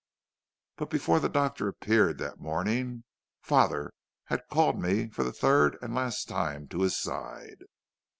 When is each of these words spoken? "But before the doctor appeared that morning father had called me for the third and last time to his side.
"But 0.77 0.89
before 0.89 1.19
the 1.19 1.29
doctor 1.29 1.67
appeared 1.67 2.17
that 2.17 2.39
morning 2.39 3.03
father 3.43 3.93
had 4.23 4.47
called 4.51 4.81
me 4.81 5.09
for 5.11 5.23
the 5.23 5.31
third 5.31 5.77
and 5.79 5.93
last 5.93 6.27
time 6.27 6.67
to 6.69 6.81
his 6.81 6.97
side. 6.99 7.65